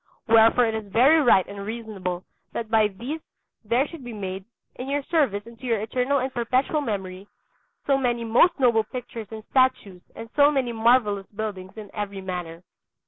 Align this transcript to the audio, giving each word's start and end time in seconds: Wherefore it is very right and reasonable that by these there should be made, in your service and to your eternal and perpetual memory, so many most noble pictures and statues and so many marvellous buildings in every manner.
Wherefore 0.27 0.65
it 0.65 0.73
is 0.73 0.91
very 0.91 1.19
right 1.21 1.47
and 1.47 1.63
reasonable 1.63 2.23
that 2.53 2.71
by 2.71 2.87
these 2.87 3.21
there 3.63 3.87
should 3.87 4.03
be 4.03 4.13
made, 4.13 4.45
in 4.73 4.89
your 4.89 5.03
service 5.03 5.45
and 5.45 5.59
to 5.59 5.65
your 5.67 5.79
eternal 5.79 6.17
and 6.17 6.33
perpetual 6.33 6.81
memory, 6.81 7.27
so 7.85 7.99
many 7.99 8.23
most 8.23 8.59
noble 8.59 8.83
pictures 8.83 9.27
and 9.29 9.43
statues 9.51 10.01
and 10.15 10.27
so 10.35 10.49
many 10.49 10.71
marvellous 10.71 11.27
buildings 11.27 11.77
in 11.77 11.91
every 11.93 12.19
manner. 12.19 12.63